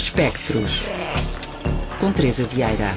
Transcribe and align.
Espectros. 0.00 0.80
Com 2.00 2.10
Teresa 2.10 2.46
Vieira. 2.46 2.96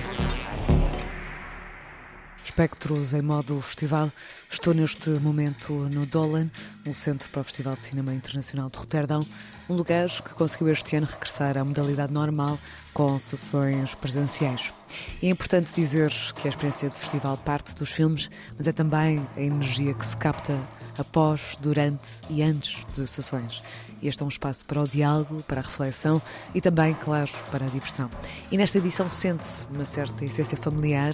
Espectros 2.45 3.13
em 3.13 3.21
modo 3.21 3.59
festival. 3.59 4.09
Estou 4.49 4.73
neste 4.73 5.09
momento 5.09 5.73
no 5.93 6.05
Dolan, 6.05 6.49
um 6.87 6.93
centro 6.93 7.27
para 7.27 7.41
o 7.41 7.43
Festival 7.43 7.75
de 7.75 7.83
Cinema 7.83 8.13
Internacional 8.13 8.69
de 8.69 8.77
Roterdão, 8.77 9.21
um 9.69 9.73
lugar 9.73 10.07
que 10.07 10.29
conseguiu 10.29 10.69
este 10.69 10.95
ano 10.95 11.05
regressar 11.11 11.57
à 11.57 11.65
modalidade 11.65 12.13
normal 12.13 12.57
com 12.93 13.19
sessões 13.19 13.93
presenciais. 13.95 14.73
É 15.21 15.27
importante 15.27 15.73
dizer 15.75 16.09
que 16.35 16.47
a 16.47 16.49
experiência 16.49 16.87
de 16.87 16.95
festival 16.95 17.35
parte 17.35 17.75
dos 17.75 17.91
filmes, 17.91 18.31
mas 18.57 18.65
é 18.65 18.71
também 18.71 19.27
a 19.35 19.41
energia 19.41 19.93
que 19.93 20.05
se 20.05 20.15
capta 20.15 20.57
após, 20.97 21.57
durante 21.59 22.05
e 22.29 22.41
antes 22.41 22.77
de 22.95 23.05
sessões. 23.05 23.61
Este 24.03 24.21
é 24.21 24.25
um 24.25 24.29
espaço 24.29 24.65
para 24.65 24.81
o 24.81 24.87
diálogo, 24.87 25.43
para 25.47 25.61
a 25.61 25.63
reflexão 25.63 26.21
e 26.53 26.59
também, 26.59 26.93
claro, 26.93 27.31
para 27.49 27.65
a 27.65 27.69
diversão. 27.69 28.09
E 28.51 28.57
nesta 28.57 28.77
edição 28.77 29.09
sente-se 29.09 29.65
uma 29.67 29.85
certa 29.85 30.25
essência 30.25 30.57
familiar, 30.57 31.13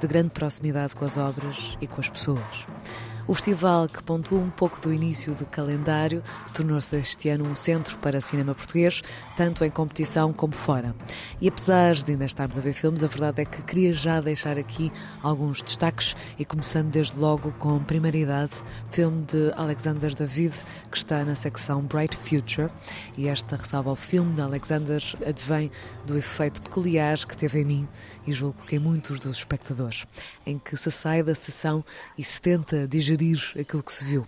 de 0.00 0.06
grande 0.06 0.30
proximidade 0.30 0.96
com 0.96 1.04
as 1.04 1.16
obras 1.16 1.76
e 1.80 1.86
com 1.86 2.00
as 2.00 2.08
pessoas. 2.08 2.66
O 3.30 3.34
festival, 3.34 3.86
que 3.86 4.02
pontua 4.02 4.40
um 4.40 4.50
pouco 4.50 4.80
do 4.80 4.92
início 4.92 5.32
do 5.36 5.46
calendário, 5.46 6.20
tornou-se 6.52 6.96
este 6.96 7.28
ano 7.28 7.48
um 7.48 7.54
centro 7.54 7.96
para 7.98 8.20
cinema 8.20 8.56
português, 8.56 9.02
tanto 9.36 9.64
em 9.64 9.70
competição 9.70 10.32
como 10.32 10.52
fora. 10.52 10.96
E 11.40 11.46
apesar 11.46 11.94
de 11.94 12.10
ainda 12.10 12.24
estarmos 12.24 12.58
a 12.58 12.60
ver 12.60 12.72
filmes, 12.72 13.04
a 13.04 13.06
verdade 13.06 13.42
é 13.42 13.44
que 13.44 13.62
queria 13.62 13.92
já 13.92 14.20
deixar 14.20 14.58
aqui 14.58 14.90
alguns 15.22 15.62
destaques 15.62 16.16
e 16.40 16.44
começando 16.44 16.90
desde 16.90 17.16
logo 17.16 17.52
com 17.52 17.78
primeiridade, 17.84 18.50
filme 18.90 19.24
de 19.26 19.52
Alexander 19.56 20.12
David, 20.12 20.56
que 20.90 20.96
está 20.96 21.24
na 21.24 21.36
secção 21.36 21.82
Bright 21.82 22.16
Future. 22.16 22.68
E 23.16 23.28
esta 23.28 23.54
ressalva 23.54 23.90
ao 23.90 23.96
filme 23.96 24.34
de 24.34 24.42
Alexander 24.42 25.00
advém 25.24 25.70
do 26.04 26.18
efeito 26.18 26.60
peculiar 26.60 27.16
que 27.24 27.36
teve 27.36 27.60
em 27.60 27.64
mim 27.64 27.88
e 28.26 28.32
julgo 28.32 28.58
que 28.66 28.76
em 28.76 28.78
muitos 28.78 29.20
dos 29.20 29.36
espectadores, 29.38 30.04
em 30.44 30.58
que 30.58 30.76
se 30.76 30.90
sai 30.90 31.22
da 31.22 31.34
sessão 31.34 31.84
e 32.18 32.24
se 32.24 32.40
tenta 32.40 32.86
digerir 32.86 33.19
aquilo 33.58 33.82
que 33.82 33.92
se 33.92 34.04
viu. 34.04 34.26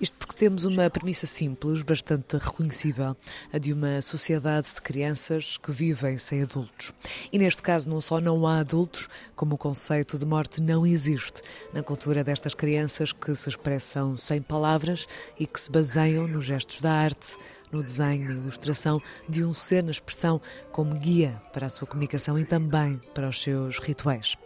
Isto 0.00 0.16
porque 0.18 0.34
temos 0.34 0.64
uma 0.64 0.90
premissa 0.90 1.26
simples, 1.26 1.82
bastante 1.82 2.36
reconhecível, 2.36 3.16
a 3.52 3.58
de 3.58 3.72
uma 3.72 4.02
sociedade 4.02 4.68
de 4.74 4.80
crianças 4.82 5.56
que 5.56 5.72
vivem 5.72 6.18
sem 6.18 6.42
adultos. 6.42 6.92
E 7.32 7.38
neste 7.38 7.62
caso 7.62 7.88
não 7.88 8.00
só 8.00 8.20
não 8.20 8.46
há 8.46 8.58
adultos, 8.58 9.08
como 9.34 9.54
o 9.54 9.58
conceito 9.58 10.18
de 10.18 10.26
morte 10.26 10.60
não 10.60 10.86
existe 10.86 11.42
na 11.72 11.82
cultura 11.82 12.22
destas 12.22 12.54
crianças 12.54 13.12
que 13.12 13.34
se 13.34 13.48
expressam 13.48 14.16
sem 14.16 14.42
palavras 14.42 15.06
e 15.38 15.46
que 15.46 15.60
se 15.60 15.70
baseiam 15.70 16.26
nos 16.26 16.44
gestos 16.44 16.80
da 16.80 16.92
arte, 16.92 17.36
no 17.74 17.82
desenho 17.82 18.30
e 18.30 18.34
ilustração 18.34 19.02
de 19.28 19.44
um 19.44 19.52
ser 19.52 19.82
na 19.82 19.90
expressão 19.90 20.40
como 20.70 20.94
guia 20.94 21.40
para 21.52 21.66
a 21.66 21.68
sua 21.68 21.88
comunicação 21.88 22.38
e 22.38 22.44
também 22.44 23.00
para 23.12 23.28
os 23.28 23.42
seus 23.42 23.78
rituais. 23.80 24.36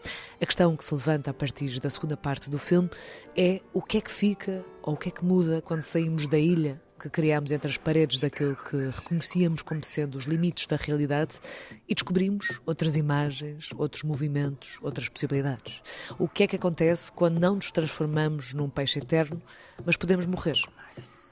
A 0.40 0.46
questão 0.46 0.76
que 0.76 0.84
se 0.84 0.94
levanta 0.94 1.32
a 1.32 1.34
partir 1.34 1.80
da 1.80 1.90
segunda 1.90 2.16
parte 2.16 2.48
do 2.48 2.60
filme 2.60 2.88
é 3.36 3.60
o 3.72 3.82
que 3.82 3.98
é 3.98 4.00
que 4.00 4.10
fica 4.10 4.64
ou 4.82 4.94
o 4.94 4.96
que 4.96 5.08
é 5.08 5.12
que 5.12 5.24
muda 5.24 5.60
quando 5.60 5.82
saímos 5.82 6.28
da 6.28 6.38
ilha 6.38 6.80
que 6.98 7.08
criámos 7.08 7.52
entre 7.52 7.70
as 7.70 7.76
paredes 7.76 8.18
daquilo 8.18 8.56
que 8.56 8.76
reconhecíamos 8.76 9.62
como 9.62 9.82
sendo 9.84 10.16
os 10.16 10.24
limites 10.24 10.66
da 10.66 10.76
realidade 10.76 11.34
e 11.88 11.94
descobrimos 11.94 12.60
outras 12.66 12.96
imagens, 12.96 13.70
outros 13.76 14.02
movimentos, 14.02 14.78
outras 14.82 15.08
possibilidades. 15.08 15.80
O 16.18 16.28
que 16.28 16.42
é 16.42 16.46
que 16.46 16.56
acontece 16.56 17.12
quando 17.12 17.38
não 17.38 17.56
nos 17.56 17.70
transformamos 17.70 18.52
num 18.52 18.68
peixe 18.68 18.98
eterno, 18.98 19.40
mas 19.84 19.96
podemos 19.96 20.26
morrer? 20.26 20.58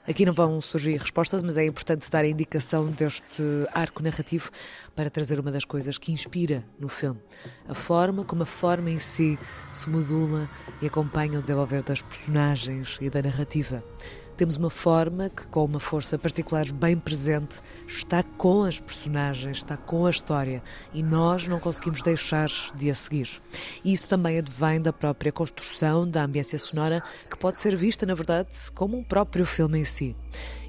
Aqui 0.07 0.25
não 0.25 0.31
vão 0.31 0.61
surgir 0.61 0.95
respostas, 0.95 1.43
mas 1.43 1.57
é 1.57 1.65
importante 1.65 2.09
dar 2.09 2.23
a 2.23 2.27
indicação 2.27 2.89
deste 2.89 3.43
arco 3.73 4.01
narrativo 4.01 4.49
para 4.95 5.09
trazer 5.09 5.37
uma 5.37 5.51
das 5.51 5.65
coisas 5.65 5.97
que 5.97 6.13
inspira 6.13 6.63
no 6.79 6.87
filme. 6.87 7.19
A 7.67 7.73
forma 7.73 8.23
como 8.23 8.43
a 8.43 8.45
forma 8.45 8.89
em 8.89 8.99
si 8.99 9.37
se 9.69 9.89
modula 9.89 10.49
e 10.81 10.87
acompanha 10.87 11.39
o 11.39 11.41
desenvolver 11.41 11.83
das 11.83 12.01
personagens 12.01 12.97
e 13.01 13.09
da 13.09 13.21
narrativa. 13.21 13.83
Temos 14.37 14.55
uma 14.55 14.69
forma 14.69 15.29
que, 15.29 15.47
com 15.47 15.65
uma 15.65 15.79
força 15.79 16.15
particular 16.15 16.71
bem 16.71 16.95
presente, 16.95 17.59
está 17.87 18.21
com 18.21 18.65
as 18.65 18.79
personagens, 18.79 19.57
está 19.57 19.75
com 19.75 20.05
a 20.05 20.11
história 20.11 20.61
e 20.93 21.01
nós 21.01 21.47
não 21.47 21.59
conseguimos 21.59 22.03
deixar 22.03 22.47
de 22.75 22.87
a 22.91 22.93
seguir. 22.93 23.41
E 23.83 23.91
isso 23.91 24.05
também 24.05 24.37
advém 24.37 24.79
da 24.79 24.93
própria 24.93 25.31
construção 25.31 26.07
da 26.07 26.23
ambiência 26.23 26.59
sonora, 26.59 27.01
que 27.27 27.35
pode 27.35 27.59
ser 27.59 27.75
vista, 27.75 28.05
na 28.05 28.13
verdade, 28.13 28.49
como 28.75 28.95
um 28.95 29.03
próprio 29.03 29.43
filme 29.43 29.79
em 29.79 29.83
si 29.83 30.15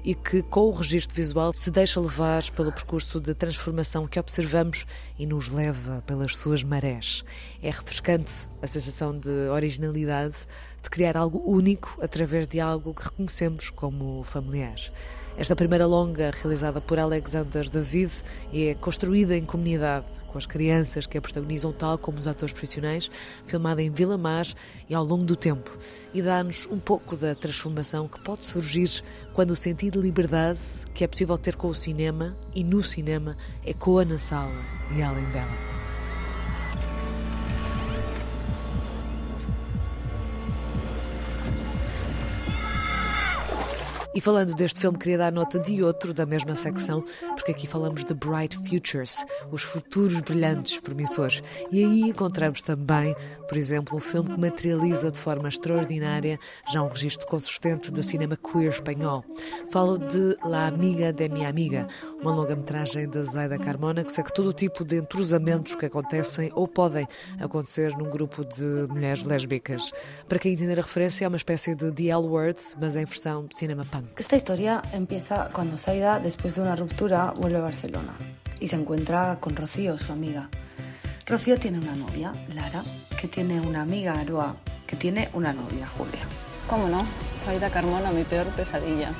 e 0.03 0.15
que, 0.15 0.41
com 0.41 0.61
o 0.61 0.71
registro 0.71 1.15
visual, 1.15 1.51
se 1.53 1.69
deixa 1.69 1.99
levar 1.99 2.43
pelo 2.51 2.71
percurso 2.71 3.19
de 3.19 3.33
transformação 3.33 4.07
que 4.07 4.19
observamos 4.19 4.85
e 5.17 5.25
nos 5.25 5.49
leva 5.49 6.01
pelas 6.07 6.37
suas 6.37 6.63
marés. 6.63 7.23
É 7.61 7.69
refrescante 7.69 8.31
a 8.61 8.67
sensação 8.67 9.17
de 9.17 9.49
originalidade 9.49 10.35
de 10.81 10.89
criar 10.89 11.17
algo 11.17 11.41
único 11.45 11.97
através 12.01 12.47
de 12.47 12.59
algo 12.59 12.93
que 12.93 13.03
reconhecemos 13.03 13.69
como 13.69 14.23
familiar. 14.23 14.79
Esta 15.37 15.55
primeira 15.55 15.85
longa, 15.85 16.31
realizada 16.31 16.81
por 16.81 16.99
Alexander 16.99 17.69
David, 17.69 18.11
é 18.53 18.75
construída 18.75 19.37
em 19.37 19.45
comunidade 19.45 20.05
com 20.27 20.37
as 20.37 20.45
crianças 20.45 21.07
que 21.07 21.17
a 21.17 21.21
protagonizam, 21.21 21.71
tal 21.71 21.97
como 21.97 22.19
os 22.19 22.27
atores 22.27 22.53
profissionais, 22.53 23.09
filmada 23.45 23.81
em 23.81 23.89
Vila 23.89 24.17
Mar 24.17 24.45
e 24.87 24.93
ao 24.93 25.03
longo 25.03 25.23
do 25.23 25.35
tempo, 25.35 25.77
e 26.13 26.21
dá-nos 26.21 26.67
um 26.67 26.79
pouco 26.79 27.15
da 27.15 27.33
transformação 27.33 28.07
que 28.07 28.19
pode 28.19 28.45
surgir 28.45 29.03
quando 29.33 29.51
o 29.51 29.55
sentido 29.55 29.99
de 29.99 30.05
liberdade 30.05 30.59
que 30.93 31.03
é 31.03 31.07
possível 31.07 31.37
ter 31.37 31.55
com 31.55 31.69
o 31.69 31.75
cinema 31.75 32.35
e 32.53 32.63
no 32.63 32.83
cinema 32.83 33.37
ecoa 33.65 34.03
na 34.03 34.17
sala 34.17 34.61
e 34.95 35.01
além 35.01 35.25
dela. 35.31 35.68
E 44.19 44.21
falando 44.21 44.53
deste 44.53 44.81
filme, 44.81 44.97
queria 44.97 45.17
dar 45.17 45.31
nota 45.31 45.57
de 45.57 45.81
outro 45.81 46.13
da 46.13 46.25
mesma 46.25 46.53
secção, 46.53 47.01
porque 47.37 47.51
aqui 47.51 47.65
falamos 47.65 48.03
de 48.03 48.13
Bright 48.13 48.57
Futures, 48.67 49.25
os 49.49 49.63
futuros 49.63 50.19
brilhantes, 50.19 50.77
promissores. 50.77 51.41
E 51.71 51.85
aí 51.85 52.01
encontramos 52.01 52.61
também, 52.61 53.15
por 53.47 53.57
exemplo, 53.57 53.95
um 53.95 54.01
filme 54.01 54.31
que 54.31 54.37
materializa 54.37 55.09
de 55.09 55.17
forma 55.17 55.47
extraordinária 55.47 56.37
já 56.69 56.83
um 56.83 56.89
registro 56.89 57.25
consistente 57.27 57.93
de 57.93 58.03
cinema 58.03 58.35
queer 58.35 58.71
espanhol. 58.71 59.23
Falo 59.71 59.97
de 59.97 60.35
La 60.43 60.67
Amiga 60.67 61.13
de 61.13 61.29
Mi 61.29 61.45
Amiga, 61.45 61.87
uma 62.21 62.35
longa-metragem 62.35 63.07
da 63.07 63.23
Zaida 63.23 63.57
Carmona 63.57 64.03
que 64.03 64.11
segue 64.11 64.33
todo 64.33 64.49
o 64.49 64.53
tipo 64.53 64.83
de 64.83 64.97
entrosamentos 64.97 65.75
que 65.75 65.85
acontecem 65.85 66.51
ou 66.55 66.67
podem 66.67 67.07
acontecer 67.39 67.95
num 67.95 68.09
grupo 68.09 68.43
de 68.43 68.85
mulheres 68.89 69.23
lésbicas. 69.23 69.93
Para 70.27 70.39
quem 70.39 70.51
entender 70.51 70.77
a 70.77 70.81
referência, 70.81 71.23
é 71.23 71.27
uma 71.29 71.37
espécie 71.37 71.73
de 71.73 71.89
The 71.89 72.09
L 72.09 72.27
Word, 72.27 72.59
mas 72.81 72.97
em 72.97 73.05
versão 73.05 73.47
cinema 73.49 73.85
punk. 73.89 74.08
Esta 74.17 74.35
historia 74.35 74.81
empieza 74.91 75.49
cuando 75.53 75.77
Zaida, 75.77 76.19
después 76.19 76.55
de 76.55 76.61
una 76.61 76.75
ruptura, 76.75 77.33
vuelve 77.37 77.57
a 77.57 77.61
Barcelona 77.61 78.13
y 78.59 78.67
se 78.67 78.75
encuentra 78.75 79.37
con 79.39 79.55
Rocío, 79.55 79.97
su 79.97 80.11
amiga. 80.11 80.49
Rocío 81.25 81.57
tiene 81.57 81.79
una 81.79 81.95
novia, 81.95 82.33
Lara, 82.53 82.83
que 83.19 83.27
tiene 83.27 83.61
una 83.61 83.81
amiga, 83.81 84.19
Aroa, 84.19 84.55
que 84.85 84.95
tiene 84.95 85.29
una 85.33 85.53
novia, 85.53 85.87
Julia. 85.97 86.21
¿Cómo 86.69 86.87
no? 86.89 87.03
Zaida 87.45 87.69
Carmona, 87.69 88.11
mi 88.11 88.23
peor 88.23 88.47
pesadilla. 88.47 89.11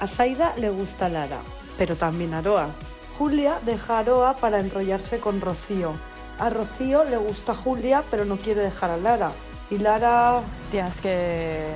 A 0.00 0.08
Zaida 0.08 0.54
le 0.56 0.70
gusta 0.70 1.08
Lara, 1.08 1.38
pero 1.78 1.96
también 1.96 2.34
Aroa. 2.34 2.68
Julia 3.18 3.60
deja 3.64 3.96
a 3.96 3.98
Aroa 4.00 4.36
para 4.36 4.58
enrollarse 4.58 5.20
con 5.20 5.40
Rocío. 5.40 5.92
A 6.38 6.50
Rocío 6.50 7.04
le 7.04 7.18
gusta 7.18 7.54
Julia, 7.54 8.02
pero 8.10 8.24
no 8.24 8.36
quiere 8.36 8.62
dejar 8.62 8.90
a 8.90 8.96
Lara. 8.96 9.32
Y 9.70 9.78
Lara... 9.78 10.40
Tía, 10.70 10.88
es 10.88 11.00
que 11.00 11.68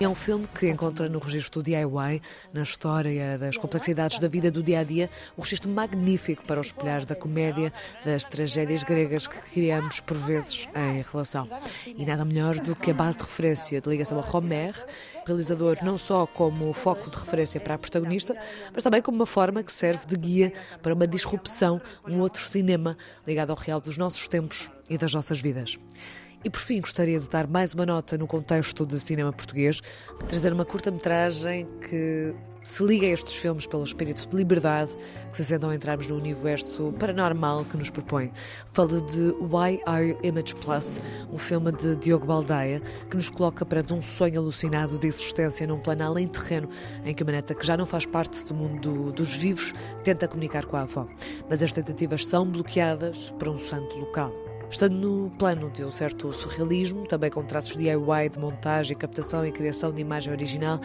É 0.00 0.08
um 0.08 0.14
filme 0.14 0.48
que 0.54 0.68
encontra 0.68 1.08
no 1.08 1.18
registro 1.18 1.60
do 1.60 1.64
DIY, 1.64 2.22
na 2.52 2.62
história 2.62 3.38
das 3.38 3.56
complexidades 3.56 4.18
da 4.18 4.26
vida 4.26 4.50
do 4.50 4.62
dia 4.62 4.80
a 4.80 4.84
dia, 4.84 5.10
um 5.36 5.42
registro 5.42 5.70
magnífico 5.70 6.42
para 6.44 6.58
o 6.58 6.62
espelhar 6.62 7.04
da 7.04 7.14
comédia 7.14 7.72
das 8.04 8.24
tragédias 8.24 8.82
gregas 8.82 9.26
que 9.26 9.38
criamos 9.52 10.00
por 10.00 10.16
vezes 10.16 10.66
em 10.74 11.02
relação. 11.02 11.48
E 11.86 12.04
nada 12.04 12.24
melhor 12.24 12.58
do 12.58 12.74
que 12.74 12.90
a 12.90 12.94
base 12.94 13.18
de 13.18 13.24
referência 13.24 13.80
de 13.80 13.88
ligação 13.88 14.18
a 14.18 14.22
Romer, 14.22 14.74
realizador 15.26 15.78
não 15.82 15.98
só 15.98 16.26
como 16.26 16.72
foco 16.72 17.10
de 17.10 17.16
referência 17.16 17.60
para 17.60 17.74
a 17.74 17.78
protagonista, 17.78 18.36
mas 18.72 18.82
também 18.82 19.02
como 19.02 19.16
uma 19.16 19.26
forma 19.26 19.62
que 19.62 19.72
serve 19.72 20.06
de 20.06 20.16
guia 20.16 20.52
para 20.82 20.94
uma 20.94 21.06
disrupção, 21.06 21.80
um 22.06 22.20
outro 22.20 22.42
cinema 22.48 22.96
ligado 23.26 23.50
ao 23.50 23.56
real 23.56 23.80
dos 23.80 23.98
nossos 23.98 24.26
tempos 24.26 24.70
e 24.88 24.96
das 24.96 25.12
nossas 25.12 25.40
vidas. 25.40 25.78
E 26.46 26.48
por 26.48 26.60
fim, 26.60 26.80
gostaria 26.80 27.18
de 27.18 27.28
dar 27.28 27.48
mais 27.48 27.74
uma 27.74 27.84
nota 27.84 28.16
no 28.16 28.24
contexto 28.28 28.86
de 28.86 29.00
cinema 29.00 29.32
português, 29.32 29.82
trazer 30.28 30.52
uma 30.52 30.64
curta-metragem 30.64 31.66
que 31.80 32.36
se 32.62 32.84
liga 32.84 33.04
a 33.04 33.10
estes 33.10 33.34
filmes 33.34 33.66
pelo 33.66 33.82
espírito 33.82 34.28
de 34.28 34.36
liberdade 34.36 34.92
que 35.28 35.36
se 35.36 35.44
sentam 35.44 35.70
a 35.70 35.74
entrarmos 35.74 36.06
no 36.06 36.16
universo 36.16 36.94
paranormal 37.00 37.64
que 37.64 37.76
nos 37.76 37.90
propõe. 37.90 38.30
Fala 38.72 39.00
de 39.02 39.32
Why 39.40 39.80
Are 39.86 40.08
You 40.08 40.20
Image 40.22 40.54
Plus, 40.54 41.02
um 41.32 41.36
filme 41.36 41.72
de 41.72 41.96
Diogo 41.96 42.26
Baldeia 42.26 42.80
que 43.10 43.16
nos 43.16 43.28
coloca 43.28 43.66
perante 43.66 43.92
um 43.92 44.00
sonho 44.00 44.38
alucinado 44.38 45.00
de 45.00 45.08
existência 45.08 45.66
num 45.66 45.80
plano 45.80 46.04
além 46.04 46.28
terreno 46.28 46.68
em 47.04 47.12
que 47.12 47.24
uma 47.24 47.32
neta 47.32 47.56
que 47.56 47.66
já 47.66 47.76
não 47.76 47.86
faz 47.86 48.06
parte 48.06 48.44
do 48.44 48.54
mundo 48.54 49.10
dos 49.10 49.32
vivos 49.32 49.72
tenta 50.04 50.28
comunicar 50.28 50.64
com 50.64 50.76
a 50.76 50.82
avó. 50.82 51.08
Mas 51.50 51.60
as 51.60 51.72
tentativas 51.72 52.24
são 52.24 52.48
bloqueadas 52.48 53.34
por 53.36 53.48
um 53.48 53.58
santo 53.58 53.96
local. 53.96 54.55
Estando 54.68 54.94
no 54.96 55.30
plano 55.30 55.70
de 55.70 55.84
um 55.84 55.92
certo 55.92 56.32
surrealismo, 56.32 57.06
também 57.06 57.30
com 57.30 57.42
traços 57.42 57.76
DIY 57.76 58.30
de 58.32 58.38
montagem, 58.38 58.96
captação 58.96 59.46
e 59.46 59.52
criação 59.52 59.92
de 59.92 60.00
imagem 60.00 60.32
original, 60.32 60.80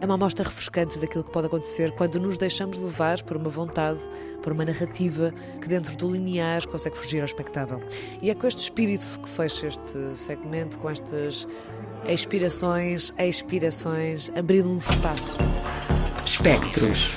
é 0.00 0.04
uma 0.04 0.14
amostra 0.14 0.44
refrescante 0.44 0.98
daquilo 0.98 1.22
que 1.22 1.30
pode 1.30 1.46
acontecer 1.46 1.92
quando 1.92 2.18
nos 2.18 2.36
deixamos 2.36 2.78
levar 2.78 3.22
por 3.22 3.36
uma 3.36 3.48
vontade, 3.48 4.00
por 4.42 4.52
uma 4.52 4.64
narrativa 4.64 5.32
que 5.60 5.68
dentro 5.68 5.96
do 5.96 6.10
linear 6.10 6.66
consegue 6.66 6.96
fugir 6.96 7.20
ao 7.20 7.26
espectável. 7.26 7.80
E 8.20 8.30
é 8.30 8.34
com 8.34 8.46
este 8.46 8.62
espírito 8.62 9.20
que 9.20 9.28
fecha 9.28 9.66
este 9.66 10.16
segmento, 10.16 10.78
com 10.78 10.90
estas 10.90 11.46
expirações, 12.06 13.12
expirações, 13.18 14.30
abrindo 14.34 14.70
um 14.70 14.78
espaço. 14.78 15.38
Espectros. 16.24 17.14